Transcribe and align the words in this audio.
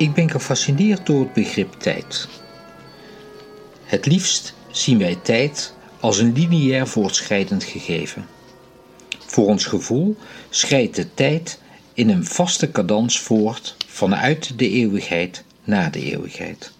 Ik 0.00 0.14
ben 0.14 0.30
gefascineerd 0.30 1.06
door 1.06 1.20
het 1.20 1.32
begrip 1.32 1.72
tijd. 1.72 2.28
Het 3.84 4.06
liefst 4.06 4.54
zien 4.70 4.98
wij 4.98 5.18
tijd 5.22 5.74
als 6.00 6.18
een 6.18 6.32
lineair 6.32 6.86
voortschrijdend 6.86 7.64
gegeven. 7.64 8.26
Voor 9.18 9.46
ons 9.46 9.64
gevoel 9.64 10.16
schrijdt 10.50 10.96
de 10.96 11.14
tijd 11.14 11.60
in 11.94 12.08
een 12.08 12.24
vaste 12.24 12.70
cadans 12.70 13.20
voort 13.20 13.76
vanuit 13.86 14.58
de 14.58 14.68
eeuwigheid 14.68 15.44
naar 15.64 15.90
de 15.90 16.02
eeuwigheid. 16.02 16.72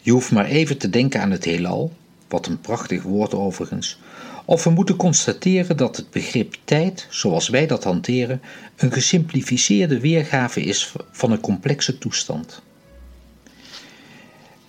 Je 0.00 0.10
hoeft 0.10 0.32
maar 0.32 0.46
even 0.46 0.78
te 0.78 0.90
denken 0.90 1.20
aan 1.20 1.30
het 1.30 1.44
heelal, 1.44 1.92
wat 2.34 2.46
een 2.46 2.60
prachtig 2.60 3.02
woord 3.02 3.34
overigens, 3.34 3.98
of 4.44 4.64
we 4.64 4.70
moeten 4.70 4.96
constateren 4.96 5.76
dat 5.76 5.96
het 5.96 6.10
begrip 6.10 6.56
tijd, 6.64 7.06
zoals 7.10 7.48
wij 7.48 7.66
dat 7.66 7.84
hanteren, 7.84 8.40
een 8.76 8.92
gesimplificeerde 8.92 10.00
weergave 10.00 10.60
is 10.60 10.92
van 11.10 11.32
een 11.32 11.40
complexe 11.40 11.98
toestand. 11.98 12.62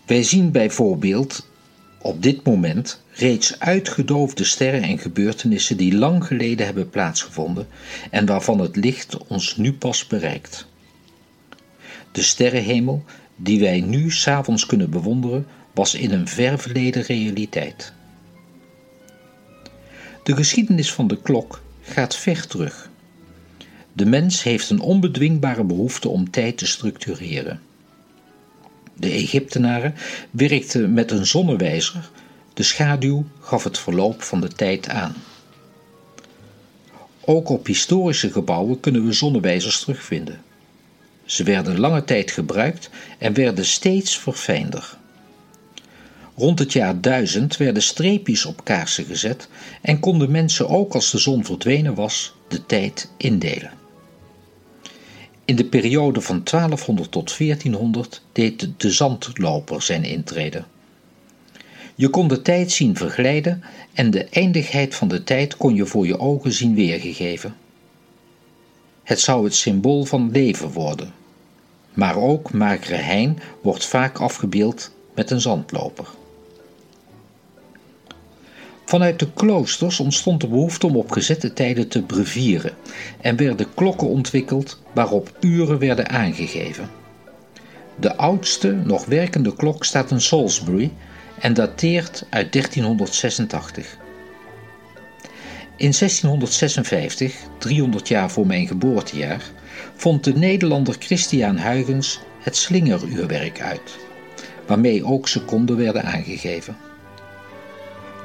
Wij 0.05 0.23
zien 0.23 0.51
bijvoorbeeld 0.51 1.47
op 1.97 2.23
dit 2.23 2.45
moment 2.45 3.01
reeds 3.11 3.59
uitgedoofde 3.59 4.43
sterren 4.43 4.81
en 4.81 4.97
gebeurtenissen 4.97 5.77
die 5.77 5.95
lang 5.95 6.25
geleden 6.25 6.65
hebben 6.65 6.89
plaatsgevonden 6.89 7.67
en 8.11 8.25
waarvan 8.25 8.59
het 8.59 8.75
licht 8.75 9.27
ons 9.27 9.57
nu 9.57 9.73
pas 9.73 10.07
bereikt. 10.07 10.65
De 12.11 12.21
sterrenhemel 12.21 13.03
die 13.35 13.59
wij 13.59 13.81
nu 13.81 14.11
s'avonds 14.11 14.65
kunnen 14.65 14.89
bewonderen, 14.89 15.47
was 15.75 15.95
in 15.95 16.11
een 16.11 16.27
ver 16.27 16.59
verleden 16.59 17.01
realiteit. 17.01 17.93
De 20.23 20.35
geschiedenis 20.35 20.93
van 20.93 21.07
de 21.07 21.21
klok 21.21 21.61
gaat 21.81 22.15
ver 22.15 22.47
terug. 22.47 22.89
De 23.93 24.05
mens 24.05 24.43
heeft 24.43 24.69
een 24.69 24.79
onbedwingbare 24.79 25.63
behoefte 25.63 26.09
om 26.09 26.31
tijd 26.31 26.57
te 26.57 26.65
structureren. 26.65 27.61
De 28.93 29.09
Egyptenaren 29.09 29.95
werkten 30.31 30.93
met 30.93 31.11
een 31.11 31.25
zonnewijzer, 31.25 32.09
de 32.53 32.63
schaduw 32.63 33.25
gaf 33.39 33.63
het 33.63 33.79
verloop 33.79 34.21
van 34.21 34.41
de 34.41 34.47
tijd 34.47 34.89
aan. 34.89 35.15
Ook 37.21 37.49
op 37.49 37.65
historische 37.65 38.31
gebouwen 38.31 38.79
kunnen 38.79 39.05
we 39.05 39.13
zonnewijzers 39.13 39.79
terugvinden. 39.79 40.41
Ze 41.25 41.43
werden 41.43 41.79
lange 41.79 42.03
tijd 42.03 42.31
gebruikt 42.31 42.89
en 43.17 43.33
werden 43.33 43.65
steeds 43.65 44.17
verfijnder. 44.17 44.97
Rond 46.37 46.59
het 46.59 46.73
jaar 46.73 47.01
1000 47.01 47.57
werden 47.57 47.83
streepjes 47.83 48.45
op 48.45 48.63
kaarsen 48.63 49.05
gezet 49.05 49.47
en 49.81 49.99
konden 49.99 50.31
mensen 50.31 50.69
ook 50.69 50.93
als 50.93 51.11
de 51.11 51.17
zon 51.17 51.45
verdwenen 51.45 51.95
was 51.95 52.35
de 52.47 52.65
tijd 52.65 53.11
indelen. 53.17 53.71
In 55.45 55.55
de 55.55 55.65
periode 55.65 56.21
van 56.21 56.41
1200 56.43 57.11
tot 57.11 57.37
1400 57.37 58.21
deed 58.31 58.69
de 58.77 58.91
zandloper 58.91 59.81
zijn 59.81 60.03
intrede. 60.03 60.63
Je 61.95 62.09
kon 62.09 62.27
de 62.27 62.41
tijd 62.41 62.71
zien 62.71 62.95
verglijden 62.95 63.63
en 63.93 64.11
de 64.11 64.25
eindigheid 64.25 64.95
van 64.95 65.07
de 65.07 65.23
tijd 65.23 65.57
kon 65.57 65.75
je 65.75 65.85
voor 65.85 66.07
je 66.07 66.19
ogen 66.19 66.53
zien 66.53 66.75
weergegeven. 66.75 67.55
Het 69.03 69.19
zou 69.19 69.43
het 69.43 69.55
symbool 69.55 70.05
van 70.05 70.31
leven 70.31 70.71
worden. 70.71 71.13
Maar 71.93 72.15
ook 72.17 72.53
magere 72.53 72.95
hein 72.95 73.39
wordt 73.61 73.85
vaak 73.85 74.19
afgebeeld 74.19 74.91
met 75.13 75.31
een 75.31 75.41
zandloper. 75.41 76.07
Vanuit 78.85 79.19
de 79.19 79.31
kloosters 79.33 79.99
ontstond 79.99 80.41
de 80.41 80.47
behoefte 80.47 80.87
om 80.87 80.95
op 80.95 81.11
gezette 81.11 81.53
tijden 81.53 81.87
te 81.87 82.01
brevieren 82.01 82.73
en 83.21 83.35
werden 83.35 83.73
klokken 83.73 84.07
ontwikkeld 84.07 84.81
waarop 84.93 85.37
uren 85.39 85.79
werden 85.79 86.09
aangegeven. 86.09 86.89
De 87.99 88.15
oudste 88.15 88.71
nog 88.71 89.05
werkende 89.05 89.55
klok 89.55 89.85
staat 89.85 90.11
in 90.11 90.21
Salisbury 90.21 90.91
en 91.39 91.53
dateert 91.53 92.25
uit 92.29 92.51
1386. 92.51 93.97
In 95.77 95.91
1656, 95.91 97.35
300 97.57 98.07
jaar 98.07 98.31
voor 98.31 98.47
mijn 98.47 98.67
geboortejaar, 98.67 99.41
vond 99.95 100.23
de 100.23 100.33
Nederlander 100.33 100.95
Christiaan 100.99 101.57
Huygens 101.59 102.19
het 102.39 102.55
slingeruurwerk 102.55 103.61
uit, 103.61 103.97
waarmee 104.67 105.05
ook 105.05 105.27
seconden 105.27 105.77
werden 105.77 106.03
aangegeven. 106.03 106.77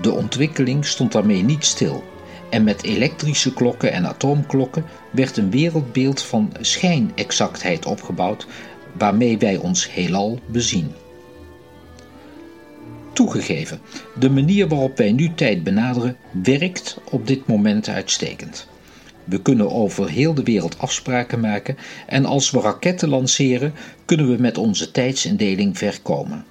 De 0.00 0.12
ontwikkeling 0.12 0.86
stond 0.86 1.12
daarmee 1.12 1.42
niet 1.42 1.64
stil 1.64 2.04
en 2.50 2.64
met 2.64 2.82
elektrische 2.82 3.52
klokken 3.52 3.92
en 3.92 4.06
atoomklokken 4.06 4.84
werd 5.10 5.36
een 5.36 5.50
wereldbeeld 5.50 6.22
van 6.22 6.52
schijnexactheid 6.60 7.86
opgebouwd 7.86 8.46
waarmee 8.92 9.38
wij 9.38 9.56
ons 9.56 9.92
heelal 9.92 10.38
bezien. 10.46 10.92
Toegegeven, 13.12 13.80
de 14.18 14.30
manier 14.30 14.68
waarop 14.68 14.96
wij 14.96 15.12
nu 15.12 15.34
tijd 15.34 15.62
benaderen 15.62 16.16
werkt 16.30 16.98
op 17.10 17.26
dit 17.26 17.46
moment 17.46 17.88
uitstekend. 17.88 18.66
We 19.24 19.42
kunnen 19.42 19.70
over 19.70 20.08
heel 20.08 20.34
de 20.34 20.42
wereld 20.42 20.78
afspraken 20.78 21.40
maken 21.40 21.76
en 22.06 22.24
als 22.24 22.50
we 22.50 22.60
raketten 22.60 23.08
lanceren, 23.08 23.74
kunnen 24.04 24.28
we 24.28 24.42
met 24.42 24.58
onze 24.58 24.90
tijdsindeling 24.90 25.78
ver 25.78 26.00
komen. 26.02 26.44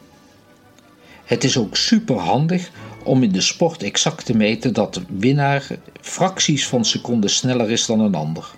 Het 1.25 1.43
is 1.43 1.57
ook 1.57 1.75
super 1.75 2.15
handig 2.15 2.71
om 3.09 3.23
in 3.23 3.31
de 3.31 3.41
sport 3.41 3.83
exact 3.83 4.25
te 4.25 4.35
meten 4.35 4.73
dat 4.73 4.93
de 4.93 5.01
winnaar 5.07 5.67
fracties 6.01 6.67
van 6.67 6.85
seconden 6.85 7.29
sneller 7.29 7.71
is 7.71 7.85
dan 7.85 7.99
een 7.99 8.15
ander. 8.15 8.51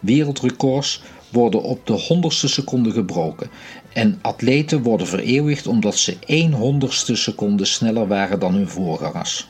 Wereldrecords 0.00 1.02
worden 1.28 1.62
op 1.62 1.86
de 1.86 1.92
honderdste 1.92 2.48
seconde 2.48 2.90
gebroken 2.90 3.50
en 3.92 4.18
atleten 4.22 4.82
worden 4.82 5.06
vereeuwigd 5.06 5.66
omdat 5.66 5.96
ze 5.96 6.16
1 6.26 6.52
honderdste 6.52 7.16
seconde 7.16 7.64
sneller 7.64 8.06
waren 8.06 8.40
dan 8.40 8.54
hun 8.54 8.68
voorgangers. 8.68 9.48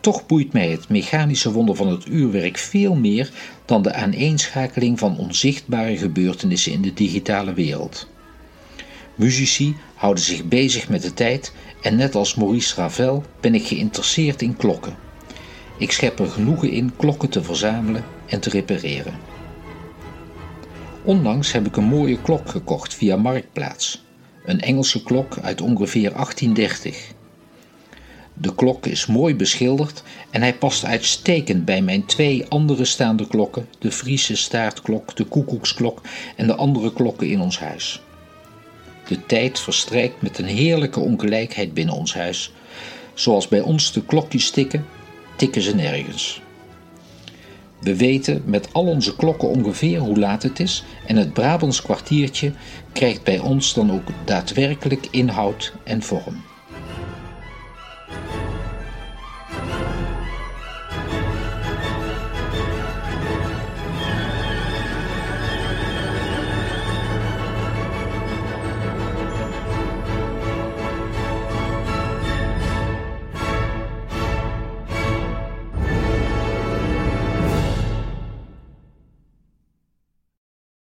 Toch 0.00 0.26
boeit 0.26 0.52
mij 0.52 0.68
het 0.68 0.88
mechanische 0.88 1.52
wonder 1.52 1.76
van 1.76 1.88
het 1.88 2.06
uurwerk 2.06 2.58
veel 2.58 2.94
meer 2.94 3.30
dan 3.64 3.82
de 3.82 3.92
aaneenschakeling 3.92 4.98
van 4.98 5.18
onzichtbare 5.18 5.96
gebeurtenissen 5.96 6.72
in 6.72 6.82
de 6.82 6.92
digitale 6.92 7.52
wereld. 7.52 8.06
Muzici 9.16 9.76
houden 9.94 10.24
zich 10.24 10.44
bezig 10.44 10.88
met 10.88 11.02
de 11.02 11.14
tijd 11.14 11.52
en 11.82 11.96
net 11.96 12.14
als 12.14 12.34
Maurice 12.34 12.74
Ravel 12.74 13.24
ben 13.40 13.54
ik 13.54 13.66
geïnteresseerd 13.66 14.42
in 14.42 14.56
klokken. 14.56 14.96
Ik 15.78 15.92
schep 15.92 16.18
er 16.18 16.28
genoegen 16.28 16.70
in 16.70 16.96
klokken 16.96 17.28
te 17.28 17.42
verzamelen 17.42 18.04
en 18.26 18.40
te 18.40 18.50
repareren. 18.50 19.14
Onlangs 21.04 21.52
heb 21.52 21.66
ik 21.66 21.76
een 21.76 21.84
mooie 21.84 22.20
klok 22.20 22.48
gekocht 22.48 22.94
via 22.94 23.16
Marktplaats. 23.16 24.04
Een 24.44 24.60
Engelse 24.60 25.02
klok 25.02 25.38
uit 25.42 25.60
ongeveer 25.60 26.12
1830. 26.12 27.12
De 28.34 28.54
klok 28.54 28.86
is 28.86 29.06
mooi 29.06 29.34
beschilderd 29.34 30.02
en 30.30 30.40
hij 30.40 30.54
past 30.54 30.84
uitstekend 30.84 31.64
bij 31.64 31.82
mijn 31.82 32.04
twee 32.04 32.46
andere 32.48 32.84
staande 32.84 33.26
klokken, 33.26 33.68
de 33.78 33.92
Friese 33.92 34.36
staartklok, 34.36 35.16
de 35.16 35.24
koekoeksklok 35.24 36.00
en 36.36 36.46
de 36.46 36.54
andere 36.54 36.92
klokken 36.92 37.28
in 37.28 37.40
ons 37.40 37.58
huis. 37.58 38.00
De 39.08 39.26
tijd 39.26 39.60
verstrijkt 39.60 40.22
met 40.22 40.38
een 40.38 40.44
heerlijke 40.44 41.00
ongelijkheid 41.00 41.74
binnen 41.74 41.94
ons 41.94 42.14
huis. 42.14 42.52
Zoals 43.14 43.48
bij 43.48 43.60
ons 43.60 43.92
de 43.92 44.04
klokjes 44.04 44.50
tikken, 44.50 44.86
tikken 45.36 45.62
ze 45.62 45.74
nergens. 45.74 46.40
We 47.80 47.96
weten 47.96 48.42
met 48.44 48.72
al 48.72 48.86
onze 48.86 49.16
klokken 49.16 49.48
ongeveer 49.48 49.98
hoe 49.98 50.18
laat 50.18 50.42
het 50.42 50.60
is 50.60 50.84
en 51.06 51.16
het 51.16 51.32
Brabants 51.32 51.82
kwartiertje 51.82 52.52
krijgt 52.92 53.22
bij 53.22 53.38
ons 53.38 53.74
dan 53.74 53.92
ook 53.92 54.08
daadwerkelijk 54.24 55.06
inhoud 55.10 55.72
en 55.84 56.02
vorm. 56.02 56.55